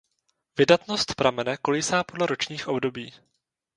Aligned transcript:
Vydatnost 0.57 1.15
pramene 1.15 1.57
kolísá 1.57 2.03
podle 2.03 2.25
ročních 2.27 2.67
období. 2.67 3.13